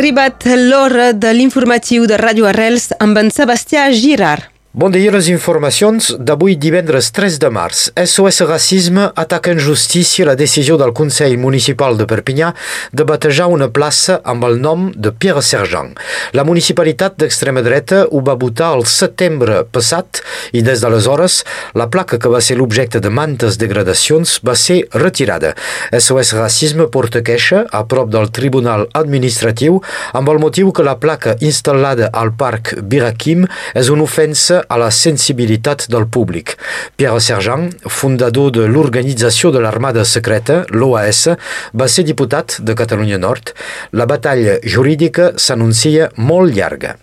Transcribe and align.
arribat 0.00 0.46
l'hora 0.56 1.10
de 1.12 1.30
l'informatiu 1.36 2.06
de 2.08 2.16
Ràdio 2.16 2.46
Arrels 2.48 2.86
amb 3.04 3.18
en 3.20 3.28
Sebastià 3.28 3.90
Girard. 3.92 4.46
Bon 4.72 4.88
dia, 4.88 5.10
les 5.10 5.26
informacions 5.32 6.12
d'avui 6.22 6.54
divendres 6.54 7.08
3 7.10 7.40
de 7.42 7.48
març. 7.50 7.88
SOS 7.98 8.44
Racisme 8.46 9.08
ataca 9.18 9.50
en 9.50 9.58
justícia 9.58 10.22
la 10.24 10.36
decisió 10.38 10.76
del 10.78 10.92
Consell 10.94 11.34
Municipal 11.42 11.96
de 11.98 12.06
Perpinyà 12.06 12.52
de 12.94 13.02
batejar 13.02 13.48
una 13.50 13.66
plaça 13.66 14.20
amb 14.22 14.46
el 14.46 14.60
nom 14.62 14.84
de 14.94 15.10
Pierre 15.10 15.42
Sergent. 15.42 15.96
La 16.38 16.44
municipalitat 16.46 17.18
d'extrema 17.18 17.64
dreta 17.66 18.04
ho 18.06 18.20
va 18.22 18.36
votar 18.38 18.68
el 18.76 18.86
setembre 18.86 19.64
passat 19.74 20.22
i 20.54 20.62
des 20.62 20.86
d'aleshores 20.86 21.40
la 21.74 21.88
placa 21.90 22.20
que 22.22 22.30
va 22.30 22.38
ser 22.38 22.60
l'objecte 22.62 23.02
de 23.02 23.10
mantes 23.10 23.58
degradacions 23.58 24.36
va 24.46 24.54
ser 24.54 24.84
retirada. 24.94 25.56
SOS 25.90 26.36
Racisme 26.38 26.86
porta 26.86 27.24
queixa 27.26 27.64
a 27.72 27.82
prop 27.90 28.14
del 28.14 28.30
Tribunal 28.30 28.86
Administratiu 28.94 29.82
amb 30.14 30.30
el 30.30 30.38
motiu 30.38 30.70
que 30.70 30.86
la 30.86 30.94
placa 31.02 31.34
instal·lada 31.42 32.14
al 32.14 32.30
Parc 32.38 32.76
Birakim 32.78 33.50
és 33.74 33.90
una 33.90 34.06
ofensa 34.06 34.59
a 34.68 34.78
la 34.80 34.90
sensibilitat 34.90 35.86
del 35.92 36.06
públic. 36.06 36.56
Pierre 36.96 37.20
Sergent, 37.20 37.68
fundador 37.88 38.50
de 38.54 38.66
l'Organització 38.70 39.52
de 39.54 39.62
l'Armada 39.64 40.04
Secreta, 40.04 40.64
l'OAS, 40.70 41.26
va 41.74 41.88
ser 41.88 42.06
diputat 42.08 42.58
de 42.60 42.76
Catalunya 42.78 43.18
Nord. 43.18 43.54
La 43.92 44.06
batalla 44.06 44.58
jurídica 44.64 45.32
s'anuncia 45.36 46.10
molt 46.16 46.56
llarga. 46.56 46.96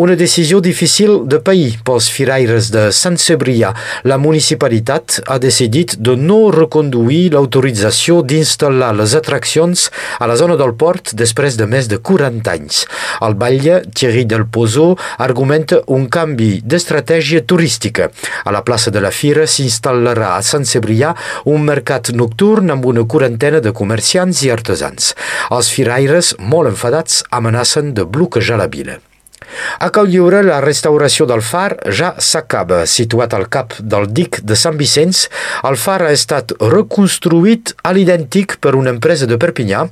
Una 0.00 0.14
decisió 0.16 0.60
difícil 0.64 1.26
de 1.28 1.40
pair 1.44 1.74
pels 1.84 2.06
firaires 2.08 2.70
de 2.72 2.86
Sant 2.96 3.18
Cebrià. 3.20 3.72
La 4.08 4.16
municipalitat 4.16 5.18
ha 5.26 5.36
decidit 5.42 5.96
de 5.98 6.14
no 6.16 6.38
reconduir 6.54 7.34
l'autorització 7.34 8.22
d'instal·lar 8.24 8.94
les 8.96 9.16
atraccions 9.18 9.88
a 10.18 10.28
la 10.30 10.38
zona 10.40 10.56
del 10.56 10.72
port 10.80 11.12
després 11.18 11.58
de 11.60 11.66
més 11.68 11.90
de 11.92 11.98
40 11.98 12.54
anys. 12.54 12.86
El 13.20 13.36
batlle 13.42 13.82
Thierry 13.92 14.24
del 14.30 14.46
Pozo 14.46 14.94
argumenta 15.18 15.82
un 15.88 16.08
canvi 16.08 16.62
d'estratègia 16.64 17.44
turística. 17.44 18.08
A 18.44 18.54
la 18.56 18.64
plaça 18.64 18.94
de 18.94 19.04
la 19.04 19.12
Fira 19.12 19.44
s'instal·larà 19.44 20.32
a 20.38 20.40
Sant 20.46 20.64
Cebrià 20.64 21.12
un 21.44 21.66
mercat 21.68 22.14
nocturn 22.16 22.72
amb 22.72 22.86
una 22.86 23.04
quarantena 23.04 23.60
de 23.60 23.74
comerciants 23.76 24.40
i 24.46 24.54
artesans. 24.54 25.12
Els 25.50 25.70
firaires, 25.74 26.34
molt 26.38 26.72
enfadats, 26.72 27.24
amenacen 27.30 27.92
de 27.92 28.08
bloquejar 28.08 28.60
la 28.60 28.70
vila. 28.70 29.00
A 29.80 29.90
Cau 29.94 30.06
Lliure, 30.06 30.42
la 30.46 30.60
restauració 30.64 31.26
del 31.28 31.42
far 31.42 31.76
ja 31.90 32.12
s'acaba. 32.18 32.82
Situat 32.86 33.34
al 33.36 33.48
cap 33.52 33.74
del 33.80 34.08
dic 34.12 34.40
de 34.46 34.56
Sant 34.58 34.78
Vicenç, 34.80 35.26
el 35.66 35.78
far 35.80 36.00
ha 36.04 36.12
estat 36.14 36.54
reconstruït 36.60 37.74
a 37.84 37.94
l'idèntic 37.96 38.58
per 38.62 38.74
una 38.78 38.92
empresa 38.94 39.28
de 39.30 39.38
Perpinyà. 39.40 39.86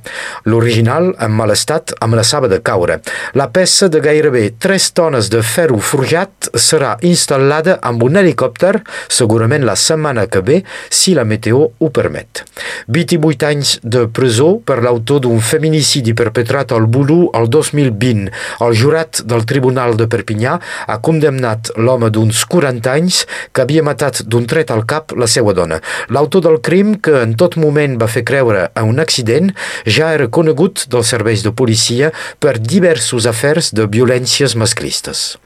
L'original, 0.49 1.11
en 1.19 1.35
mal 1.35 1.53
estat, 1.55 1.93
amenaçava 1.99 2.49
de 2.51 2.61
caure. 2.63 2.99
La 3.33 3.49
peça 3.53 3.89
de 3.91 4.01
gairebé 4.03 4.45
3 4.59 4.89
tones 4.97 5.29
de 5.33 5.41
ferro 5.45 5.79
forjat 5.83 6.51
serà 6.55 6.95
instal·lada 7.05 7.79
amb 7.85 8.03
un 8.07 8.19
helicòpter, 8.19 8.79
segurament 9.07 9.65
la 9.67 9.75
setmana 9.79 10.27
que 10.27 10.43
ve, 10.45 10.61
si 10.89 11.15
la 11.17 11.25
meteo 11.27 11.71
ho 11.77 11.89
permet. 11.93 12.43
28 12.87 13.49
anys 13.49 13.75
de 13.83 14.05
presó 14.13 14.55
per 14.65 14.79
l'autor 14.83 15.23
d'un 15.25 15.41
feminicidi 15.43 16.15
perpetrat 16.17 16.71
al 16.75 16.87
Bulu 16.89 17.29
el 17.37 17.49
2020. 17.51 18.29
El 18.65 18.77
jurat 18.77 19.21
del 19.25 19.45
Tribunal 19.49 19.97
de 19.99 20.07
Perpinyà 20.11 20.55
ha 20.87 20.99
condemnat 21.05 21.73
l'home 21.77 22.11
d'uns 22.13 22.45
40 22.51 22.93
anys 22.93 23.23
que 23.51 23.65
havia 23.65 23.85
matat 23.85 24.23
d'un 24.29 24.45
tret 24.49 24.71
al 24.73 24.85
cap 24.89 25.15
la 25.17 25.27
seva 25.27 25.55
dona. 25.57 25.81
L'autor 26.13 26.45
del 26.45 26.61
crim, 26.61 26.95
que 27.01 27.17
en 27.23 27.35
tot 27.39 27.57
moment 27.57 27.97
va 27.99 28.11
fer 28.11 28.25
creure 28.27 28.69
a 28.69 28.85
un 28.87 29.01
accident, 29.01 29.51
ja 29.85 30.13
era 30.15 30.29
conegut 30.29 30.85
dels 30.93 31.11
serveis 31.15 31.43
de 31.45 31.53
policia 31.53 32.13
per 32.39 32.59
diversos 32.61 33.29
afers 33.29 33.73
de 33.73 33.89
violències 33.89 34.55
masclistes. 34.55 35.39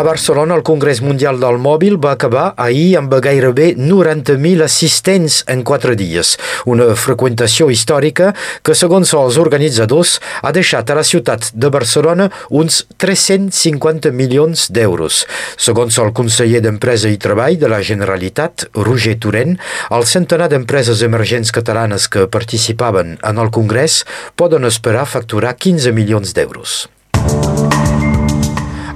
A 0.00 0.02
Barcelona, 0.02 0.54
el 0.54 0.62
Congrés 0.64 1.02
Mundial 1.04 1.36
del 1.42 1.58
Mòbil 1.60 1.98
va 2.00 2.14
acabar 2.16 2.54
ahir 2.56 2.94
amb 2.96 3.12
gairebé 3.20 3.74
90.000 3.76 4.62
assistents 4.64 5.34
en 5.52 5.60
quatre 5.60 5.92
dies, 5.92 6.30
una 6.64 6.86
freqüentació 6.96 7.66
històrica 7.68 8.30
que, 8.64 8.72
segons 8.72 9.10
els 9.12 9.36
organitzadors, 9.42 10.14
ha 10.40 10.54
deixat 10.56 10.88
a 10.88 10.96
la 10.96 11.04
ciutat 11.04 11.50
de 11.52 11.68
Barcelona 11.74 12.30
uns 12.48 12.78
350 12.96 14.08
milions 14.16 14.70
d'euros. 14.72 15.26
Segons 15.60 15.98
el 16.00 16.14
conseller 16.16 16.62
d'Empresa 16.64 17.12
i 17.12 17.18
Treball 17.20 17.58
de 17.60 17.68
la 17.68 17.82
Generalitat, 17.84 18.70
Roger 18.80 19.18
Torent, 19.20 19.58
el 19.92 20.06
centenar 20.08 20.48
d'empreses 20.48 21.02
emergents 21.04 21.52
catalanes 21.52 22.08
que 22.08 22.24
participaven 22.38 23.18
en 23.20 23.44
el 23.44 23.52
Congrés 23.52 24.06
poden 24.40 24.64
esperar 24.64 25.04
facturar 25.04 25.58
15 25.60 25.92
milions 25.92 26.32
d'euros. 26.32 26.78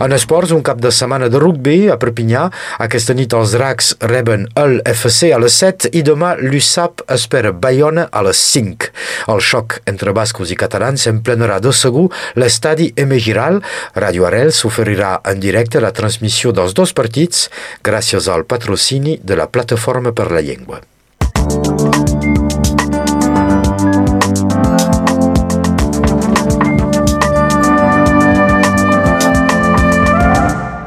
En 0.05 0.13
esports, 0.13 0.51
un 0.53 0.61
cap 0.61 0.83
de 0.85 0.91
setmana 0.93 1.31
de 1.33 1.39
rugby 1.41 1.87
a 1.89 1.95
Perpinyà. 1.97 2.43
Aquesta 2.85 3.15
nit 3.17 3.33
els 3.33 3.55
dracs 3.57 3.95
reben 4.05 4.43
el 4.61 4.75
FC 4.91 5.31
a 5.33 5.39
les 5.41 5.57
7 5.63 5.89
i 5.97 6.03
demà 6.05 6.35
l'USAP 6.43 7.07
espera 7.15 7.55
Bayona 7.57 8.05
a 8.13 8.21
les 8.27 8.43
5. 8.53 8.91
El 9.33 9.41
xoc 9.41 9.79
entre 9.89 10.13
bascos 10.13 10.53
i 10.53 10.59
catalans 10.61 11.07
s'emplenarà 11.09 11.57
de 11.65 11.73
segur 11.73 12.11
l'estadi 12.37 12.91
M. 13.01 13.17
Giral. 13.17 13.63
Radio 13.97 14.29
Arels 14.29 14.61
oferirà 14.69 15.15
en 15.25 15.41
directe 15.41 15.81
la 15.81 15.95
transmissió 15.97 16.53
dels 16.53 16.77
dos 16.77 16.93
partits 16.93 17.49
gràcies 17.81 18.29
al 18.29 18.45
patrocini 18.45 19.17
de 19.25 19.41
la 19.41 19.49
Plataforma 19.49 20.13
per 20.13 20.29
la 20.37 20.45
Llengua. 20.45 20.85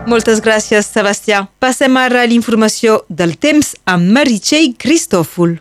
Moltes 0.08 0.40
gràcies, 0.40 0.88
Sebastià. 0.88 1.42
Passem 1.60 2.00
ara 2.00 2.22
a 2.24 2.30
l'informació 2.32 3.02
del 3.12 3.36
temps 3.44 3.74
amb 3.92 4.08
Meritxell 4.16 4.72
Cristòfol. 4.80 5.58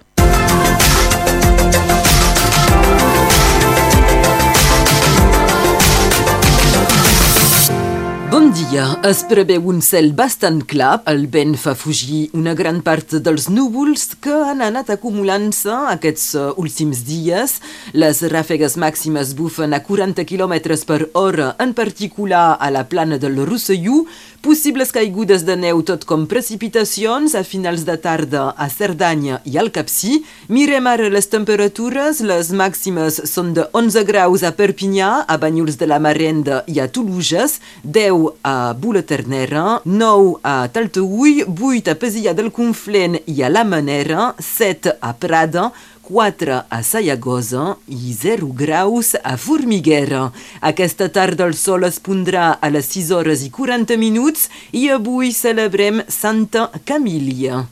Bon 8.37 8.51
dia. 8.53 8.85
Es 9.09 9.23
preveu 9.25 9.71
un 9.71 9.79
cel 9.81 10.11
bastant 10.13 10.59
clar. 10.69 10.99
El 11.09 11.23
vent 11.33 11.55
fa 11.57 11.73
fugir 11.79 12.27
una 12.37 12.53
gran 12.59 12.83
part 12.85 13.15
dels 13.25 13.47
núvols 13.49 14.11
que 14.21 14.35
han 14.51 14.61
anat 14.67 14.91
acumulant-se 14.93 15.73
aquests 15.95 16.27
uh, 16.37 16.51
últims 16.61 17.01
dies. 17.09 17.55
Les 17.97 18.21
ràfegues 18.29 18.77
màximes 18.83 19.33
bufen 19.39 19.73
a 19.73 19.81
40 19.81 20.27
km 20.29 20.55
per 20.85 21.01
hora, 21.15 21.55
en 21.59 21.73
particular 21.73 22.59
a 22.61 22.69
la 22.75 22.85
plana 22.91 23.17
del 23.17 23.41
Rosselló. 23.49 24.03
Possibles 24.43 24.93
caigudes 24.95 25.43
de 25.47 25.55
neu 25.59 25.81
tot 25.87 26.05
com 26.07 26.25
precipitacions 26.29 27.35
a 27.35 27.43
finals 27.47 27.83
de 27.87 27.97
tarda 27.99 28.51
a 28.57 28.69
Cerdanya 28.71 29.41
i 29.49 29.57
al 29.59 29.71
Capcí. 29.75 30.21
Mirem 30.53 30.87
ara 30.87 31.09
les 31.11 31.27
temperatures. 31.33 32.21
Les 32.21 32.53
màximes 32.55 33.19
són 33.31 33.55
de 33.57 33.67
11 33.73 34.05
graus 34.07 34.45
a 34.47 34.53
Perpinyà, 34.55 35.11
a 35.27 35.37
Banyuls 35.41 35.81
de 35.81 35.89
la 35.91 35.99
Marenda 36.03 36.63
i 36.71 36.79
a 36.83 36.87
Toluges, 36.87 37.59
10 37.83 38.37
a 38.47 38.57
Bulaternera, 38.79 39.81
9 39.85 40.39
a 40.45 40.57
Talteüll, 40.75 41.43
8 41.49 41.95
a 41.95 41.99
Pesilla 41.99 42.37
del 42.37 42.53
Conflent 42.55 43.19
i 43.27 43.43
a 43.43 43.51
la 43.51 43.65
Manera, 43.65 44.33
7 44.39 44.99
a 45.01 45.15
Prada, 45.17 45.71
4 46.07 46.63
a 46.71 46.83
Sayagosa 46.83 47.77
i 47.91 48.15
0 48.15 48.53
graus 48.55 49.15
a 49.23 49.37
Formiguera. 49.37 50.31
Aquesta 50.61 51.09
tarda 51.11 51.49
el 51.51 51.57
sol 51.59 51.85
es 51.91 51.99
pondrà 51.99 52.53
a 52.61 52.71
les 52.71 52.93
6 52.95 53.11
hores 53.19 53.43
i 53.43 53.51
40 53.51 53.99
minuts 53.99 54.49
i 54.71 54.89
avui 54.95 55.35
celebrem 55.35 56.05
Santa 56.09 56.71
Camília. 56.85 57.67